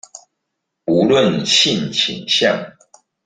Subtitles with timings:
[0.87, 2.73] 無論性傾向